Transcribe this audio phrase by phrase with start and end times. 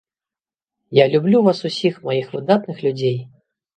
[0.99, 3.17] Я люблю вас усіх маіх выдатных людзей!